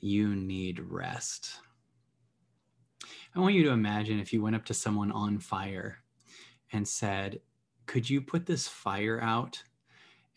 [0.00, 1.58] you need rest.
[3.34, 5.98] I want you to imagine if you went up to someone on fire
[6.72, 7.40] and said,
[7.86, 9.62] Could you put this fire out?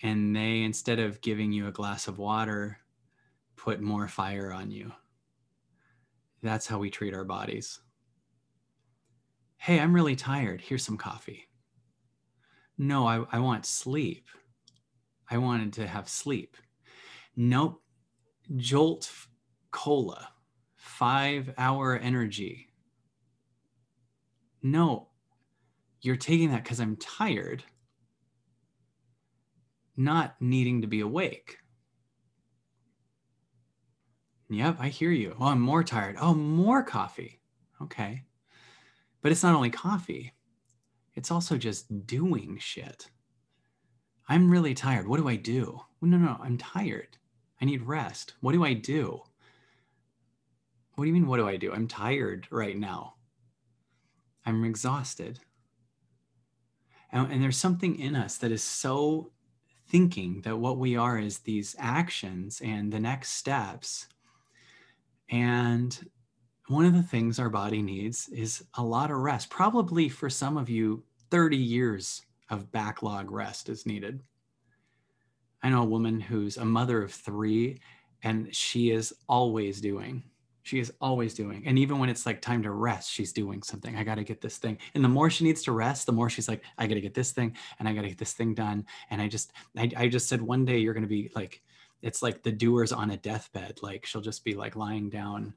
[0.02, 2.78] And they, instead of giving you a glass of water,
[3.56, 4.92] put more fire on you.
[6.42, 7.80] That's how we treat our bodies.
[9.58, 10.62] Hey, I'm really tired.
[10.62, 11.50] Here's some coffee.
[12.78, 14.28] No, I, I want sleep.
[15.30, 16.56] I wanted to have sleep.
[17.36, 17.82] Nope.
[18.56, 19.12] Jolt
[19.72, 20.30] cola,
[20.76, 22.68] five hour energy.
[24.62, 25.10] No,
[26.02, 27.64] you're taking that because I'm tired,
[29.96, 31.58] not needing to be awake.
[34.50, 35.36] Yep, I hear you.
[35.40, 36.16] Oh, I'm more tired.
[36.20, 37.40] Oh, more coffee.
[37.82, 38.24] Okay.
[39.22, 40.34] But it's not only coffee,
[41.14, 43.10] it's also just doing shit.
[44.28, 45.08] I'm really tired.
[45.08, 45.82] What do I do?
[46.02, 47.18] no, no, I'm tired.
[47.62, 48.36] I need rest.
[48.42, 49.22] What do I do?
[51.00, 51.72] What do you mean, what do I do?
[51.72, 53.14] I'm tired right now.
[54.46, 55.40] I'm exhausted.
[57.14, 59.32] And, and there's something in us that is so
[59.88, 64.08] thinking that what we are is these actions and the next steps
[65.30, 66.06] and
[66.68, 69.50] one of the things our body needs is a lot of rest.
[69.50, 74.22] Probably for some of you, 30 years of backlog rest is needed.
[75.64, 77.80] I know a woman who's a mother of three,
[78.22, 80.24] and she is always doing.
[80.64, 81.64] She is always doing.
[81.66, 83.96] And even when it's like time to rest, she's doing something.
[83.96, 84.78] I got to get this thing.
[84.94, 87.14] And the more she needs to rest, the more she's like, I got to get
[87.14, 88.86] this thing and I got to get this thing done.
[89.10, 91.62] And I just, I, I just said one day you're going to be like
[92.02, 95.54] it's like the doer's on a deathbed like she'll just be like lying down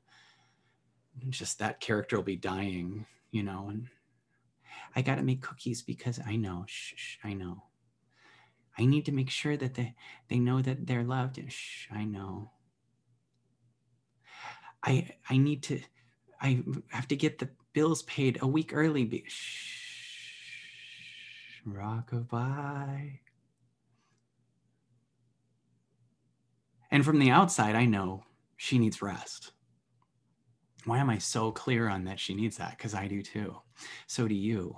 [1.28, 3.89] just that character will be dying you know and
[4.97, 7.62] i got to make cookies because i know shh, shh, i know
[8.78, 9.95] i need to make sure that they
[10.28, 12.50] they know that they're loved shh, i know
[14.85, 15.81] i i need to
[16.41, 20.83] i have to get the bills paid a week early shh,
[21.67, 23.19] rockabye
[26.92, 28.23] And from the outside, I know
[28.59, 29.53] she needs rest.
[30.85, 32.77] Why am I so clear on that she needs that?
[32.77, 33.57] Because I do too.
[34.07, 34.77] So do you.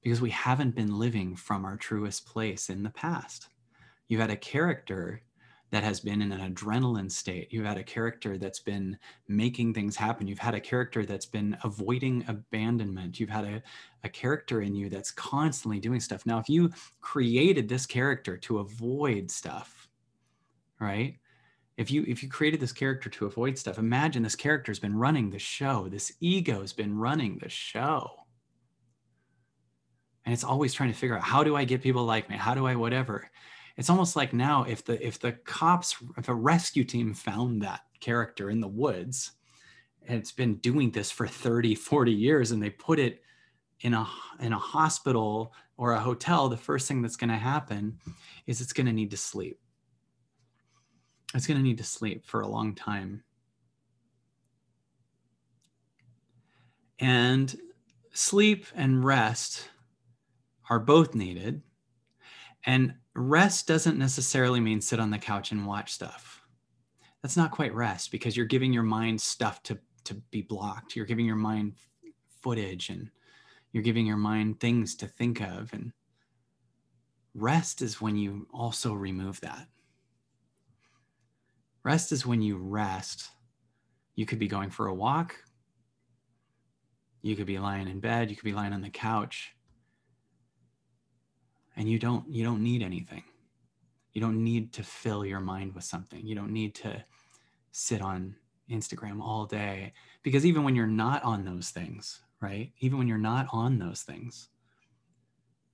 [0.00, 3.48] Because we haven't been living from our truest place in the past.
[4.06, 5.22] You've had a character
[5.70, 7.52] that has been in an adrenaline state.
[7.52, 10.26] You've had a character that's been making things happen.
[10.26, 13.20] You've had a character that's been avoiding abandonment.
[13.20, 13.62] You've had a,
[14.04, 16.24] a character in you that's constantly doing stuff.
[16.24, 16.70] Now, if you
[17.00, 19.88] created this character to avoid stuff,
[20.80, 21.18] right?
[21.78, 25.30] if you if you created this character to avoid stuff imagine this character's been running
[25.30, 28.10] the show this ego's been running the show
[30.26, 32.52] and it's always trying to figure out how do i get people like me how
[32.52, 33.30] do i whatever
[33.78, 37.80] it's almost like now if the if the cops if a rescue team found that
[38.00, 39.32] character in the woods
[40.06, 43.22] and it's been doing this for 30 40 years and they put it
[43.80, 44.06] in a
[44.40, 47.98] in a hospital or a hotel the first thing that's going to happen
[48.46, 49.58] is it's going to need to sleep
[51.34, 53.22] it's going to need to sleep for a long time.
[56.98, 57.54] And
[58.12, 59.68] sleep and rest
[60.70, 61.62] are both needed.
[62.66, 66.42] And rest doesn't necessarily mean sit on the couch and watch stuff.
[67.22, 70.94] That's not quite rest because you're giving your mind stuff to, to be blocked.
[70.94, 71.74] You're giving your mind
[72.42, 73.10] footage and
[73.72, 75.72] you're giving your mind things to think of.
[75.72, 75.92] And
[77.34, 79.66] rest is when you also remove that.
[81.82, 83.28] Rest is when you rest.
[84.14, 85.36] You could be going for a walk.
[87.22, 88.30] You could be lying in bed.
[88.30, 89.54] You could be lying on the couch.
[91.78, 93.24] And you don't you don't need anything.
[94.12, 96.26] You don't need to fill your mind with something.
[96.26, 97.04] You don't need to
[97.72, 98.36] sit on
[98.70, 102.72] Instagram all day because even when you're not on those things, right?
[102.80, 104.50] Even when you're not on those things,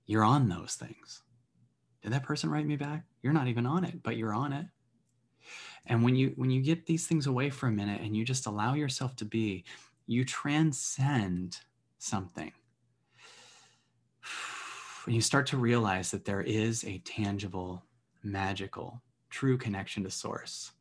[0.05, 1.23] you're on those things.
[2.03, 3.03] Did that person write me back?
[3.23, 4.67] You're not even on it, but you're on it
[5.87, 8.45] and when you when you get these things away for a minute and you just
[8.45, 9.63] allow yourself to be
[10.07, 11.57] you transcend
[11.97, 12.51] something
[15.13, 17.83] you start to realize that there is a tangible
[18.23, 20.71] magical true connection to source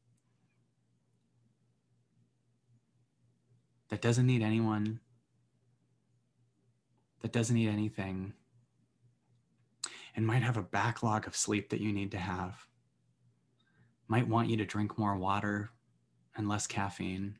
[3.90, 5.00] that doesn't need anyone
[7.20, 8.32] that doesn't need anything
[10.16, 12.66] and might have a backlog of sleep that you need to have
[14.08, 15.70] might want you to drink more water
[16.36, 17.36] and less caffeine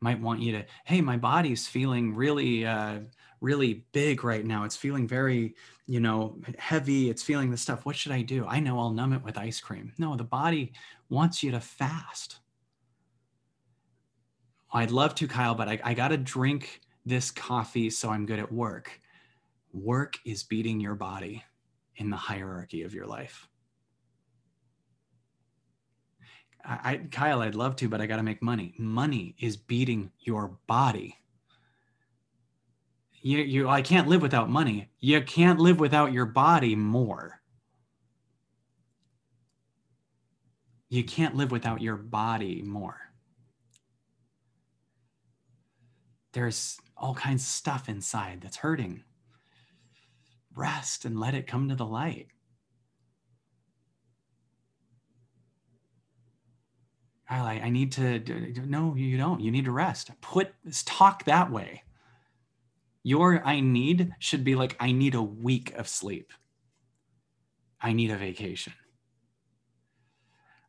[0.00, 3.00] might want you to hey my body's feeling really uh,
[3.40, 4.64] really big right now.
[4.64, 5.54] It's feeling very
[5.86, 7.10] you know heavy.
[7.10, 7.84] It's feeling this stuff.
[7.84, 8.46] What should i do?
[8.46, 9.92] I know i'll numb it with ice cream.
[9.98, 10.72] No the body
[11.08, 12.38] wants you to fast.
[14.72, 18.38] I'd love to, Kyle, but I, I got to drink this coffee so I'm good
[18.38, 19.00] at work.
[19.72, 21.44] Work is beating your body
[21.96, 23.49] in the hierarchy of your life.
[26.70, 28.74] I, Kyle, I'd love to, but I got to make money.
[28.78, 31.16] Money is beating your body.
[33.22, 34.88] You, you, I can't live without money.
[35.00, 37.40] You can't live without your body more.
[40.88, 42.98] You can't live without your body more.
[46.32, 49.02] There's all kinds of stuff inside that's hurting.
[50.54, 52.28] Rest and let it come to the light.
[57.30, 58.18] I, I need to,
[58.66, 59.40] no, you don't.
[59.40, 60.10] You need to rest.
[60.20, 60.52] Put,
[60.84, 61.84] talk that way.
[63.02, 66.32] Your I need should be like, I need a week of sleep.
[67.80, 68.74] I need a vacation.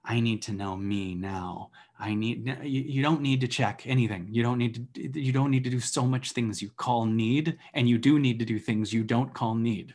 [0.04, 1.72] I need to know me now.
[2.00, 4.28] I need you, you don't need to check anything.
[4.32, 7.58] You don't need to you don't need to do so much things you call need
[7.74, 9.94] and you do need to do things you don't call need.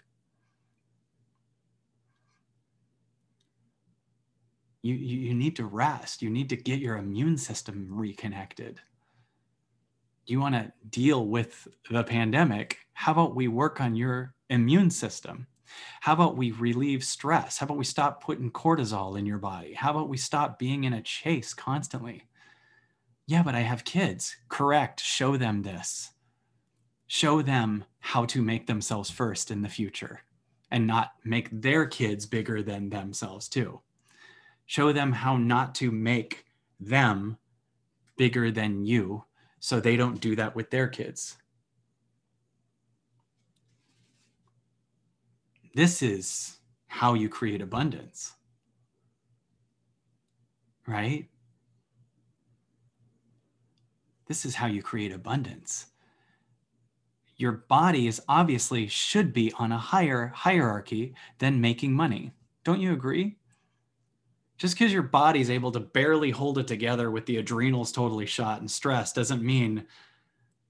[4.86, 6.22] You, you, need to rest.
[6.22, 8.80] You need to get your immune system reconnected.
[10.26, 12.78] You want to deal with the pandemic?
[12.92, 15.48] How about we work on your immune system?
[16.00, 17.58] How about we relieve stress?
[17.58, 19.72] How about we stop putting cortisol in your body?
[19.72, 22.22] How about we stop being in a chase constantly?
[23.26, 24.36] Yeah, but I have kids.
[24.48, 25.00] Correct.
[25.00, 26.10] Show them this.
[27.08, 30.22] Show them how to make themselves first in the future
[30.70, 33.80] and not make their kids bigger than themselves, too.
[34.66, 36.44] Show them how not to make
[36.78, 37.38] them
[38.16, 39.24] bigger than you
[39.60, 41.36] so they don't do that with their kids.
[45.74, 46.58] This is
[46.88, 48.34] how you create abundance.
[50.86, 51.28] Right?
[54.26, 55.86] This is how you create abundance.
[57.36, 62.32] Your body is obviously should be on a higher hierarchy than making money.
[62.64, 63.36] Don't you agree?
[64.56, 68.60] Just because your body's able to barely hold it together with the adrenals totally shot
[68.60, 69.86] and stressed doesn't mean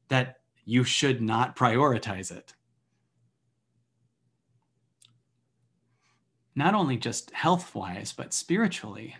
[0.08, 2.54] that you should not prioritize it.
[6.56, 9.14] not only just health wise, but spiritually.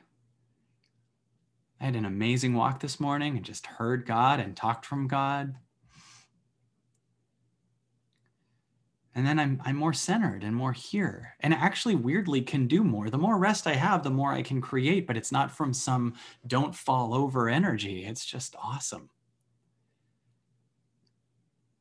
[1.79, 5.55] I had an amazing walk this morning and just heard God and talked from God.
[9.17, 13.09] And then I'm, I'm more centered and more here, and actually, weirdly, can do more.
[13.09, 16.13] The more rest I have, the more I can create, but it's not from some
[16.47, 18.05] don't fall over energy.
[18.05, 19.09] It's just awesome.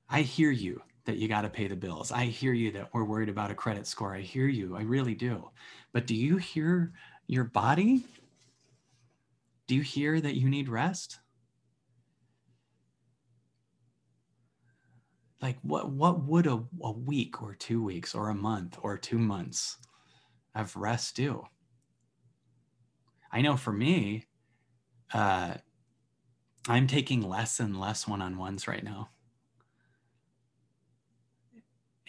[0.10, 2.10] I hear you that you got to pay the bills.
[2.10, 4.16] I hear you that we're worried about a credit score.
[4.16, 4.78] I hear you.
[4.78, 5.50] I really do.
[5.92, 6.94] But do you hear
[7.28, 8.06] your body?
[9.68, 11.20] Do you hear that you need rest?
[15.46, 19.20] Like what what would a, a week or two weeks or a month or two
[19.20, 19.78] months
[20.56, 21.46] of rest do?
[23.32, 24.26] I know for me,
[25.14, 25.54] uh,
[26.68, 29.10] I'm taking less and less one-on-ones right now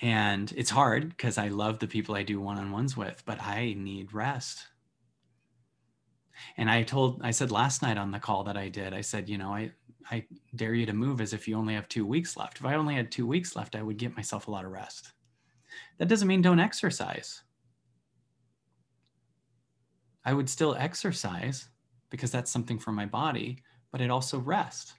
[0.00, 3.42] and it's hard because I love the people I do one on ones with, but
[3.42, 4.66] I need rest.
[6.56, 9.28] And I told, I said last night on the call that I did, I said,
[9.28, 9.72] you know, I,
[10.10, 12.58] I dare you to move as if you only have two weeks left.
[12.58, 15.12] If I only had two weeks left, I would get myself a lot of rest.
[15.98, 17.42] That doesn't mean don't exercise.
[20.24, 21.68] I would still exercise
[22.10, 24.94] because that's something for my body, but it also rest.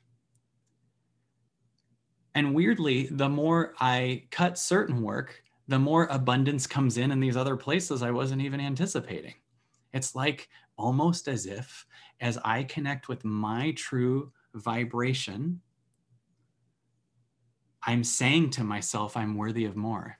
[2.36, 7.36] And weirdly, the more I cut certain work, the more abundance comes in in these
[7.36, 9.34] other places I wasn't even anticipating.
[9.94, 10.48] It's like
[10.78, 11.86] almost as if
[12.22, 15.62] as I connect with my true vibration,
[17.84, 20.18] I'm saying to myself, I'm worthy of more.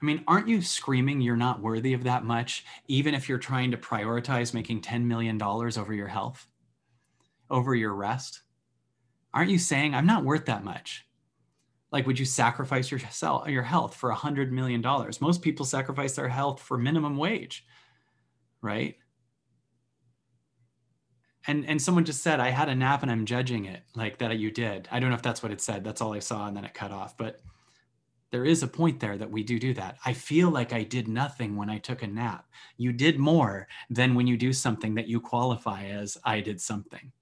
[0.00, 3.70] I mean, aren't you screaming you're not worthy of that much, even if you're trying
[3.72, 6.46] to prioritize making $10 million over your health,
[7.50, 8.42] over your rest?
[9.32, 11.06] aren't you saying I'm not worth that much?
[11.92, 15.20] Like, would you sacrifice yourself, your health for a hundred million dollars?
[15.20, 17.66] Most people sacrifice their health for minimum wage,
[18.62, 18.96] right?
[21.46, 24.38] And and someone just said I had a nap and I'm judging it, like that
[24.38, 24.88] you did.
[24.90, 25.84] I don't know if that's what it said.
[25.84, 27.16] That's all I saw, and then it cut off.
[27.16, 27.40] But
[28.30, 29.96] there is a point there that we do do that.
[30.04, 32.46] I feel like I did nothing when I took a nap.
[32.76, 37.12] You did more than when you do something that you qualify as I did something.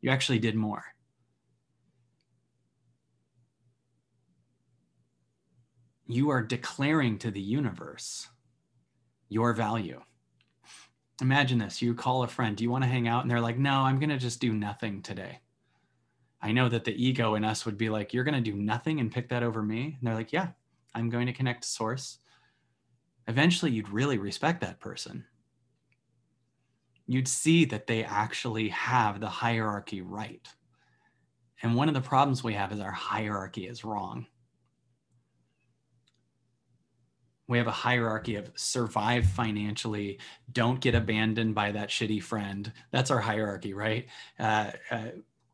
[0.00, 0.84] You actually did more.
[6.08, 8.28] you are declaring to the universe
[9.28, 10.00] your value.
[11.20, 13.22] Imagine this you call a friend, do you want to hang out?
[13.22, 15.40] And they're like, no, I'm going to just do nothing today.
[16.40, 19.00] I know that the ego in us would be like, you're going to do nothing
[19.00, 19.96] and pick that over me.
[19.98, 20.48] And they're like, yeah,
[20.94, 22.18] I'm going to connect to source.
[23.26, 25.24] Eventually, you'd really respect that person.
[27.06, 30.46] You'd see that they actually have the hierarchy right.
[31.62, 34.26] And one of the problems we have is our hierarchy is wrong.
[37.48, 40.18] We have a hierarchy of survive financially
[40.52, 42.70] don't get abandoned by that shitty friend.
[42.90, 44.06] That's our hierarchy right?
[44.38, 45.08] Uh, uh,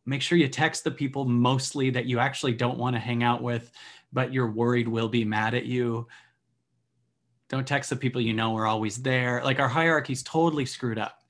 [0.05, 3.43] make sure you text the people mostly that you actually don't want to hang out
[3.43, 3.73] with
[4.15, 6.07] but you're worried will be mad at you.
[7.49, 9.43] Don't text the people you know are always there.
[9.45, 11.24] Like our hierarchy's totally screwed up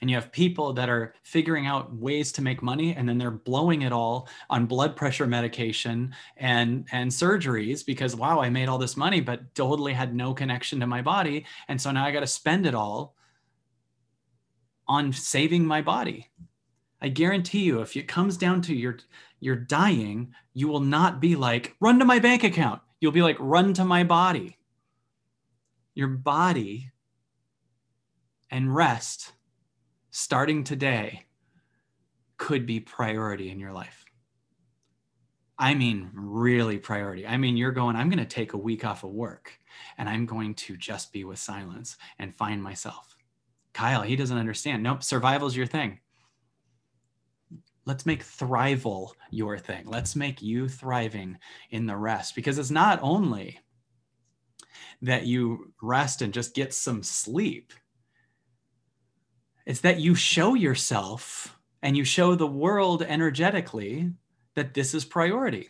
[0.00, 3.30] and you have people that are figuring out ways to make money and then they're
[3.30, 8.78] blowing it all on blood pressure medication and and surgeries because wow i made all
[8.78, 11.44] this money but totally had no connection to my body.
[11.68, 13.14] And so now i got to spend it all
[14.86, 16.28] on saving my body.
[17.00, 18.98] I guarantee you if it comes down to your
[19.40, 22.80] you're dying you will not be like run to my bank account.
[23.00, 24.58] You'll be like run to my body.
[25.94, 26.90] Your body
[28.50, 29.32] and rest
[30.18, 31.24] starting today
[32.38, 34.04] could be priority in your life.
[35.56, 37.24] I mean, really priority.
[37.24, 39.56] I mean, you're going, I'm going to take a week off of work
[39.96, 43.16] and I'm going to just be with silence and find myself.
[43.72, 44.82] Kyle, he doesn't understand.
[44.82, 46.00] Nope, survival's your thing.
[47.84, 49.86] Let's make thrival your thing.
[49.86, 51.38] Let's make you thriving
[51.70, 53.60] in the rest because it's not only
[55.00, 57.72] that you rest and just get some sleep
[59.68, 64.10] it's that you show yourself and you show the world energetically
[64.54, 65.68] that this is priority.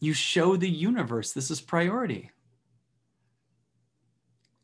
[0.00, 2.30] You show the universe this is priority.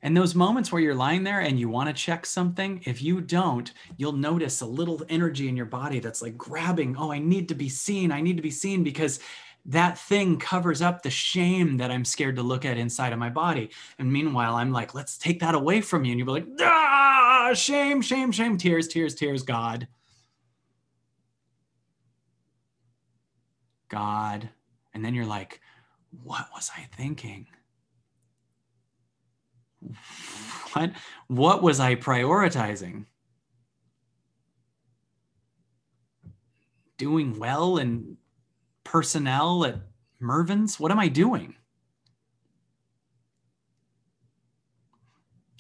[0.01, 3.21] And those moments where you're lying there and you want to check something, if you
[3.21, 7.49] don't, you'll notice a little energy in your body that's like grabbing, oh, I need
[7.51, 8.11] to be seen.
[8.11, 9.21] I need to be seen because
[9.69, 13.31] that thing covers up the shame that I'm scared to look at inside of my
[13.31, 13.71] body.
[13.99, 16.13] And meanwhile, I'm like, let's take that away from you.
[16.13, 19.89] And you'll be like, ah, shame, shame, shame, tears, tears, tears, God.
[23.89, 24.49] God.
[24.95, 25.61] And then you're like,
[26.23, 27.47] what was I thinking?
[30.73, 30.93] What,
[31.27, 33.07] what was I prioritizing?
[36.99, 38.17] Doing well and
[38.87, 39.81] personnel at
[40.21, 40.79] Mervyn's?
[40.79, 41.57] What am I doing?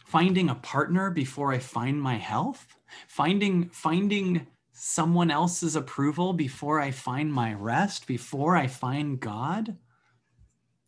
[0.06, 2.78] Finding a partner before I find my health?
[3.08, 9.76] Finding finding someone else's approval before I find my rest, before I find God?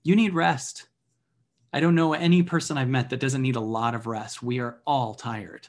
[0.04, 0.88] You need rest.
[1.72, 4.42] I don't know any person I've met that doesn't need a lot of rest.
[4.42, 5.68] We are all tired.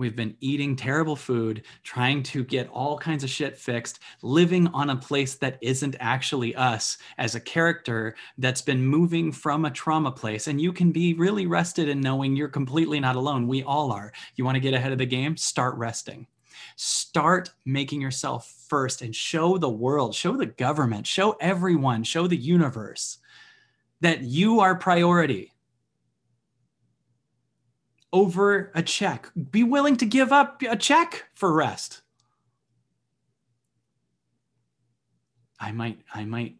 [0.00, 4.88] We've been eating terrible food, trying to get all kinds of shit fixed, living on
[4.88, 10.10] a place that isn't actually us as a character that's been moving from a trauma
[10.10, 10.46] place.
[10.46, 13.46] And you can be really rested in knowing you're completely not alone.
[13.46, 14.10] We all are.
[14.36, 15.36] You want to get ahead of the game?
[15.36, 16.26] Start resting.
[16.76, 22.38] Start making yourself first and show the world, show the government, show everyone, show the
[22.38, 23.18] universe
[24.00, 25.52] that you are priority
[28.12, 29.30] over a check.
[29.50, 32.02] Be willing to give up a check for rest.
[35.58, 36.56] I might, I might,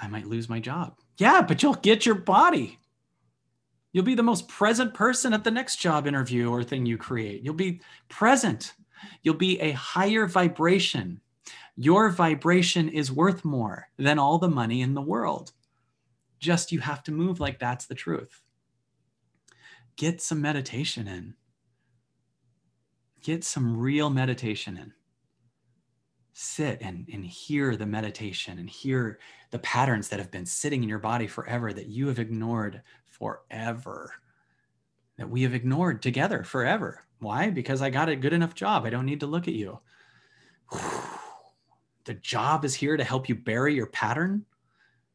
[0.00, 0.98] I might lose my job.
[1.16, 2.78] Yeah, but you'll get your body.
[3.92, 7.42] You'll be the most present person at the next job interview or thing you create.
[7.42, 8.74] You'll be present.
[9.22, 11.20] You'll be a higher vibration.
[11.76, 15.52] Your vibration is worth more than all the money in the world.
[16.40, 18.42] Just you have to move like that's the truth
[19.98, 21.34] get some meditation in.
[23.20, 24.92] Get some real meditation in.
[26.32, 29.18] Sit and, and hear the meditation and hear
[29.50, 34.14] the patterns that have been sitting in your body forever that you have ignored forever,
[35.16, 37.04] that we have ignored together forever.
[37.18, 37.50] Why?
[37.50, 38.84] Because I got a good enough job.
[38.84, 39.80] I don't need to look at you.
[42.04, 44.46] The job is here to help you bury your pattern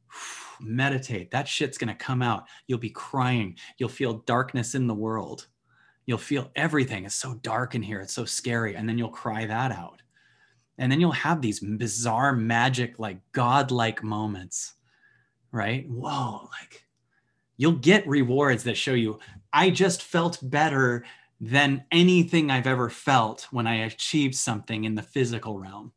[0.64, 1.32] meditate.
[1.32, 2.46] That shit's going to come out.
[2.68, 3.58] You'll be crying.
[3.78, 5.48] You'll feel darkness in the world.
[6.06, 7.06] You'll feel everything.
[7.06, 8.02] It's so dark in here.
[8.02, 8.76] It's so scary.
[8.76, 10.02] And then you'll cry that out.
[10.78, 14.74] And then you'll have these bizarre, magic, like godlike moments,
[15.52, 15.88] right?
[15.88, 16.86] Whoa, like
[17.58, 19.20] you'll get rewards that show you,
[19.52, 21.06] I just felt better
[21.40, 25.92] than anything I've ever felt when I achieved something in the physical realm.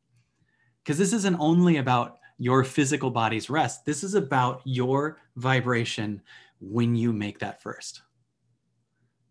[0.82, 3.84] Because this isn't only about your physical body's rest.
[3.84, 6.22] This is about your vibration
[6.60, 8.02] when you make that first.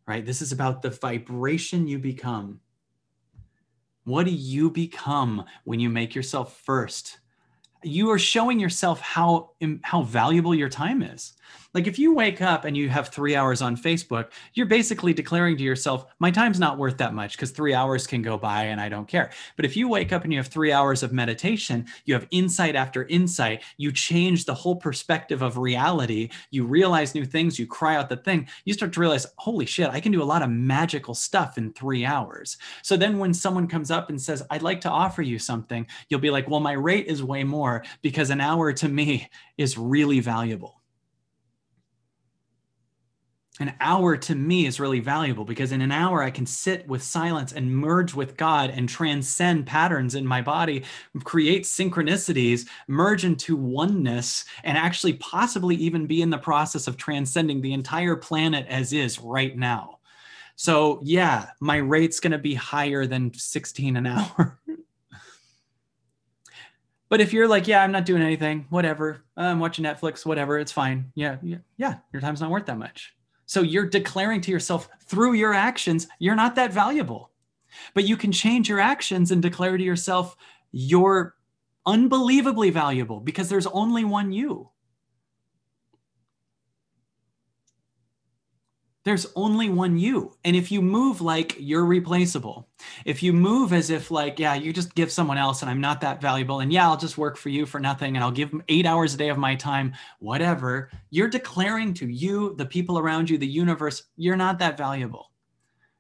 [0.07, 0.25] Right?
[0.25, 2.59] This is about the vibration you become.
[4.03, 7.19] What do you become when you make yourself first?
[7.83, 11.33] You are showing yourself how how valuable your time is.
[11.75, 15.57] Like if you wake up and you have three hours on Facebook, you're basically declaring
[15.57, 18.79] to yourself, my time's not worth that much because three hours can go by and
[18.79, 19.29] I don't care.
[19.57, 22.77] But if you wake up and you have three hours of meditation, you have insight
[22.77, 27.97] after insight, you change the whole perspective of reality, you realize new things, you cry
[27.97, 30.49] out the thing, you start to realize, holy shit, I can do a lot of
[30.49, 32.57] magical stuff in three hours.
[32.83, 36.21] So then when someone comes up and says, I'd like to offer you something, you'll
[36.21, 40.21] be like, well, my rate is way more because an hour to me is really
[40.21, 40.81] valuable
[43.59, 47.01] an hour to me is really valuable because in an hour I can sit with
[47.01, 50.83] silence and merge with God and transcend patterns in my body,
[51.23, 57.61] create synchronicities, merge into oneness, and actually possibly even be in the process of transcending
[57.61, 59.99] the entire planet as is right now.
[60.57, 64.59] So, yeah, my rate's going to be higher than 16 an hour.
[67.09, 70.71] but if you're like, yeah, I'm not doing anything, whatever, I'm watching Netflix, whatever, it's
[70.71, 71.11] fine.
[71.15, 73.15] Yeah, yeah, yeah, your time's not worth that much.
[73.45, 77.31] So you're declaring to yourself through your actions, you're not that valuable.
[77.93, 80.35] But you can change your actions and declare to yourself,
[80.71, 81.35] you're
[81.85, 84.69] unbelievably valuable because there's only one you.
[89.05, 90.35] There's only one you.
[90.43, 92.67] And if you move like you're replaceable,
[93.05, 96.01] if you move as if like, yeah, you just give someone else and I'm not
[96.01, 98.87] that valuable, and yeah, I'll just work for you for nothing and I'll give eight
[98.87, 103.37] hours a day of my time, whatever, you're declaring to you, the people around you,
[103.37, 105.31] the universe, you're not that valuable.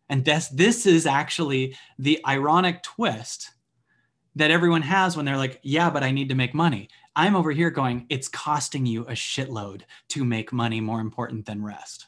[0.09, 3.51] And this, this is actually the ironic twist
[4.35, 6.89] that everyone has when they're like, yeah, but I need to make money.
[7.15, 11.63] I'm over here going, it's costing you a shitload to make money more important than
[11.63, 12.07] rest.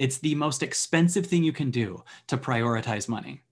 [0.00, 3.42] It's the most expensive thing you can do to prioritize money.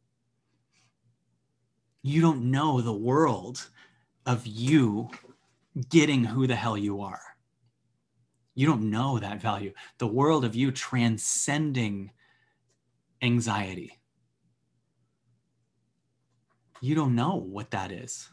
[2.03, 3.69] You don't know the world
[4.25, 5.11] of you
[5.91, 7.21] getting who the hell you are.
[8.55, 9.75] You don't know that value.
[9.99, 12.13] The world of you transcending
[13.21, 13.99] anxiety.
[16.81, 18.31] You don't know what that is.